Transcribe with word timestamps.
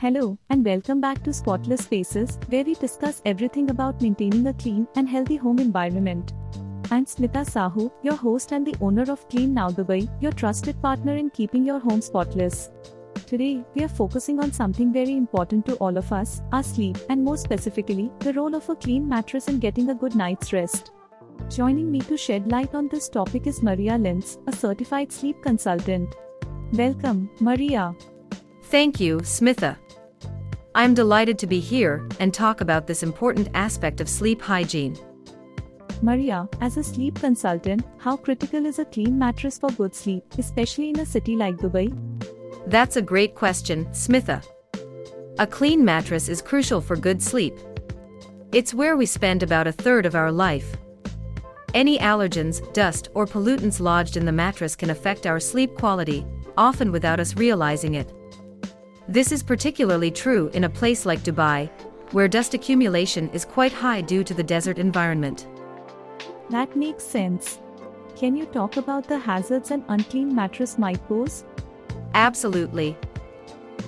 Hello, 0.00 0.38
and 0.48 0.64
welcome 0.64 1.00
back 1.00 1.24
to 1.24 1.32
Spotless 1.32 1.80
Spaces, 1.80 2.38
where 2.50 2.62
we 2.62 2.74
discuss 2.74 3.20
everything 3.24 3.68
about 3.70 4.00
maintaining 4.00 4.46
a 4.46 4.52
clean 4.54 4.86
and 4.94 5.08
healthy 5.08 5.34
home 5.34 5.58
environment. 5.58 6.34
I'm 6.92 7.04
Smitha 7.04 7.42
Sahu, 7.44 7.90
your 8.04 8.14
host 8.14 8.52
and 8.52 8.64
the 8.64 8.76
owner 8.80 9.02
of 9.10 9.28
CleanNow 9.28 9.72
Dubai, 9.74 10.08
your 10.22 10.30
trusted 10.30 10.80
partner 10.80 11.16
in 11.16 11.30
keeping 11.30 11.64
your 11.64 11.80
home 11.80 12.00
spotless. 12.00 12.70
Today, 13.26 13.64
we 13.74 13.82
are 13.82 13.88
focusing 13.88 14.38
on 14.38 14.52
something 14.52 14.92
very 14.92 15.16
important 15.16 15.66
to 15.66 15.74
all 15.78 15.98
of 15.98 16.12
us 16.12 16.42
our 16.52 16.62
sleep, 16.62 16.96
and 17.08 17.24
more 17.24 17.36
specifically, 17.36 18.08
the 18.20 18.34
role 18.34 18.54
of 18.54 18.68
a 18.68 18.76
clean 18.76 19.08
mattress 19.08 19.48
in 19.48 19.58
getting 19.58 19.90
a 19.90 19.96
good 19.96 20.14
night's 20.14 20.52
rest. 20.52 20.92
Joining 21.48 21.90
me 21.90 22.02
to 22.02 22.16
shed 22.16 22.46
light 22.52 22.72
on 22.72 22.86
this 22.86 23.08
topic 23.08 23.48
is 23.48 23.64
Maria 23.64 23.98
Lintz, 23.98 24.38
a 24.46 24.52
certified 24.54 25.10
sleep 25.10 25.42
consultant. 25.42 26.14
Welcome, 26.72 27.28
Maria. 27.40 27.96
Thank 28.70 29.00
you, 29.00 29.16
Smitha. 29.18 29.76
I'm 30.74 30.94
delighted 30.94 31.38
to 31.40 31.46
be 31.46 31.60
here 31.60 32.06
and 32.20 32.32
talk 32.32 32.60
about 32.60 32.86
this 32.86 33.02
important 33.02 33.48
aspect 33.54 34.00
of 34.00 34.08
sleep 34.08 34.40
hygiene. 34.40 34.96
Maria, 36.02 36.48
as 36.60 36.76
a 36.76 36.84
sleep 36.84 37.18
consultant, 37.18 37.84
how 37.98 38.16
critical 38.16 38.64
is 38.66 38.78
a 38.78 38.84
clean 38.84 39.18
mattress 39.18 39.58
for 39.58 39.70
good 39.70 39.94
sleep, 39.94 40.22
especially 40.38 40.90
in 40.90 41.00
a 41.00 41.06
city 41.06 41.34
like 41.34 41.56
Dubai? 41.56 41.92
That's 42.66 42.96
a 42.96 43.02
great 43.02 43.34
question, 43.34 43.86
Smitha. 43.86 44.44
A 45.38 45.46
clean 45.46 45.84
mattress 45.84 46.28
is 46.28 46.42
crucial 46.42 46.80
for 46.80 46.96
good 46.96 47.22
sleep. 47.22 47.54
It's 48.52 48.74
where 48.74 48.96
we 48.96 49.06
spend 49.06 49.42
about 49.42 49.66
a 49.66 49.72
third 49.72 50.06
of 50.06 50.14
our 50.14 50.30
life. 50.30 50.76
Any 51.74 51.98
allergens, 51.98 52.72
dust, 52.72 53.08
or 53.14 53.26
pollutants 53.26 53.80
lodged 53.80 54.16
in 54.16 54.24
the 54.24 54.32
mattress 54.32 54.76
can 54.76 54.90
affect 54.90 55.26
our 55.26 55.40
sleep 55.40 55.74
quality, 55.74 56.24
often 56.56 56.92
without 56.92 57.20
us 57.20 57.36
realizing 57.36 57.94
it. 57.94 58.12
This 59.10 59.32
is 59.32 59.42
particularly 59.42 60.10
true 60.10 60.50
in 60.52 60.64
a 60.64 60.68
place 60.68 61.06
like 61.06 61.20
Dubai, 61.20 61.70
where 62.12 62.28
dust 62.28 62.52
accumulation 62.52 63.30
is 63.30 63.46
quite 63.46 63.72
high 63.72 64.02
due 64.02 64.22
to 64.22 64.34
the 64.34 64.42
desert 64.42 64.78
environment. 64.78 65.46
That 66.50 66.76
makes 66.76 67.04
sense. 67.04 67.58
Can 68.16 68.36
you 68.36 68.44
talk 68.44 68.76
about 68.76 69.08
the 69.08 69.18
hazards 69.18 69.70
an 69.70 69.82
unclean 69.88 70.34
mattress 70.34 70.76
might 70.76 71.02
pose? 71.08 71.44
Absolutely. 72.12 72.98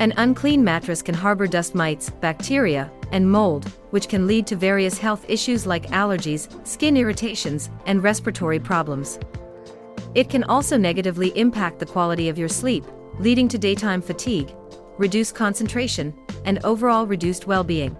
An 0.00 0.12
unclean 0.18 0.62
mattress 0.62 1.00
can 1.00 1.14
harbor 1.14 1.46
dust 1.46 1.74
mites, 1.74 2.10
bacteria, 2.10 2.92
and 3.10 3.30
mold, 3.30 3.72
which 3.92 4.10
can 4.10 4.26
lead 4.26 4.46
to 4.48 4.56
various 4.56 4.98
health 4.98 5.24
issues 5.30 5.66
like 5.66 5.86
allergies, 5.92 6.46
skin 6.66 6.94
irritations, 6.94 7.70
and 7.86 8.02
respiratory 8.02 8.60
problems. 8.60 9.18
It 10.14 10.28
can 10.28 10.44
also 10.44 10.76
negatively 10.76 11.28
impact 11.38 11.78
the 11.78 11.86
quality 11.86 12.28
of 12.28 12.36
your 12.36 12.50
sleep, 12.50 12.84
leading 13.18 13.48
to 13.48 13.56
daytime 13.56 14.02
fatigue, 14.02 14.52
reduced 14.98 15.34
concentration, 15.34 16.14
and 16.44 16.58
overall 16.64 17.06
reduced 17.06 17.46
well 17.46 17.64
being. 17.64 17.96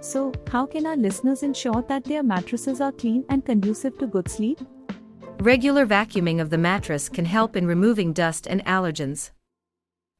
So, 0.00 0.32
how 0.50 0.66
can 0.66 0.86
our 0.86 0.96
listeners 0.96 1.42
ensure 1.42 1.82
that 1.88 2.04
their 2.04 2.22
mattresses 2.22 2.80
are 2.80 2.92
clean 2.92 3.24
and 3.28 3.44
conducive 3.44 3.98
to 3.98 4.06
good 4.06 4.28
sleep? 4.28 4.60
Regular 5.40 5.86
vacuuming 5.86 6.40
of 6.40 6.50
the 6.50 6.58
mattress 6.58 7.08
can 7.08 7.24
help 7.24 7.56
in 7.56 7.66
removing 7.66 8.12
dust 8.12 8.46
and 8.46 8.64
allergens. 8.64 9.30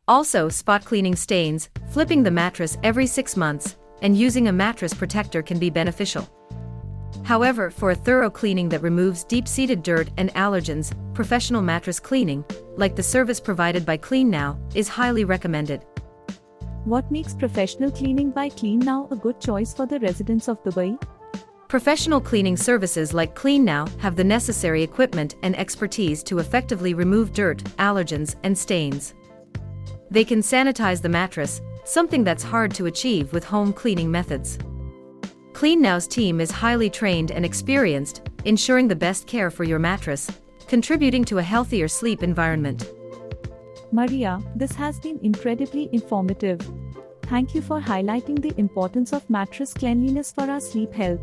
Also, 0.07 0.49
spot 0.49 0.85
cleaning 0.85 1.17
stains, 1.17 1.69
flipping 1.91 2.23
the 2.23 2.31
mattress 2.31 2.79
every 2.83 3.07
six 3.07 3.37
months, 3.37 3.77
and 4.03 4.17
using 4.17 4.49
a 4.49 4.53
mattress 4.53 4.95
protector 4.95 5.43
can 5.43 5.59
be 5.59 5.71
beneficial. 5.71 6.29
However, 7.29 7.71
for 7.71 7.91
a 7.91 7.95
thorough 7.95 8.31
cleaning 8.31 8.71
that 8.71 8.81
removes 8.81 9.23
deep 9.23 9.47
seated 9.47 9.83
dirt 9.83 10.09
and 10.17 10.33
allergens, 10.33 10.95
professional 11.13 11.61
mattress 11.61 12.01
cleaning, 12.01 12.43
like 12.79 12.97
the 12.97 13.03
service 13.03 13.39
provided 13.39 13.85
by 13.85 13.99
CleanNow, 13.99 14.59
is 14.75 14.89
highly 14.89 15.25
recommended. 15.27 15.85
What 16.85 17.11
makes 17.11 17.35
professional 17.35 17.91
cleaning 17.91 18.31
by 18.31 18.49
CleanNow 18.49 19.13
a 19.13 19.17
good 19.17 19.43
choice 19.43 19.75
for 19.75 19.85
the 19.85 20.01
residents 20.01 20.49
of 20.49 20.65
Dubai? 20.65 20.99
Professional 21.69 22.19
cleaning 22.19 22.57
services 22.57 23.13
like 23.13 23.37
CleanNow 23.37 23.87
have 24.01 24.17
the 24.17 24.25
necessary 24.25 24.83
equipment 24.83 25.35
and 25.43 25.55
expertise 25.55 26.23
to 26.23 26.39
effectively 26.39 26.95
remove 26.95 27.35
dirt, 27.35 27.63
allergens, 27.77 28.37
and 28.43 28.57
stains. 28.57 29.13
They 30.11 30.25
can 30.25 30.41
sanitize 30.41 31.03
the 31.03 31.11
mattress, 31.11 31.61
something 31.85 32.25
that's 32.25 32.43
hard 32.43 32.73
to 32.77 32.87
achieve 32.87 33.35
with 33.35 33.45
home 33.45 33.75
cleaning 33.75 34.11
methods. 34.11 34.59
CleanNow's 35.59 36.07
team 36.07 36.41
is 36.41 36.53
highly 36.53 36.89
trained 36.89 37.33
and 37.33 37.45
experienced, 37.45 38.23
ensuring 38.45 38.87
the 38.87 38.95
best 38.95 39.27
care 39.27 39.51
for 39.51 39.65
your 39.65 39.81
mattress, 39.81 40.31
contributing 40.69 41.25
to 41.25 41.39
a 41.39 41.43
healthier 41.43 41.89
sleep 41.89 42.23
environment. 42.23 42.89
Maria, 43.91 44.41
this 44.55 44.71
has 44.71 45.01
been 45.01 45.19
incredibly 45.25 45.89
informative. 45.91 46.61
Thank 47.23 47.57
you 47.57 47.61
for 47.61 47.81
highlighting 47.81 48.41
the 48.41 48.55
importance 48.57 49.13
of 49.13 49.29
mattress 49.29 49.75
cleanliness 49.75 50.31
for 50.31 50.49
our 50.49 50.61
sleep 50.61 50.93
health. 50.93 51.19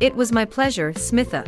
It 0.00 0.16
was 0.16 0.32
my 0.32 0.44
pleasure, 0.44 0.92
Smitha. 0.94 1.46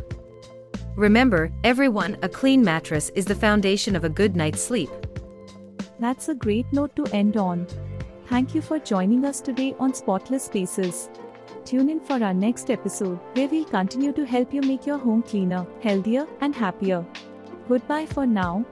Remember, 0.95 1.51
everyone, 1.65 2.17
a 2.23 2.29
clean 2.29 2.63
mattress 2.63 3.09
is 3.17 3.25
the 3.25 3.35
foundation 3.35 3.97
of 3.97 4.05
a 4.05 4.09
good 4.09 4.37
night's 4.37 4.63
sleep. 4.63 4.91
That's 5.99 6.29
a 6.29 6.37
great 6.37 6.73
note 6.73 6.95
to 6.95 7.07
end 7.07 7.37
on. 7.37 7.67
Thank 8.29 8.55
you 8.55 8.63
for 8.63 8.79
joining 8.79 9.25
us 9.25 9.41
today 9.41 9.75
on 9.81 9.93
Spotless 9.93 10.45
Spaces. 10.45 11.09
Tune 11.65 11.91
in 11.91 12.01
for 12.01 12.23
our 12.23 12.35
next 12.35 12.71
episode, 12.71 13.19
where 13.35 13.49
we'll 13.49 13.65
continue 13.65 14.13
to 14.13 14.25
help 14.25 14.53
you 14.53 14.61
make 14.61 14.87
your 14.87 14.99
home 14.99 15.23
cleaner, 15.23 15.67
healthier, 15.81 16.27
and 16.41 16.55
happier. 16.55 17.05
Goodbye 17.69 18.07
for 18.07 18.27
now. 18.27 18.65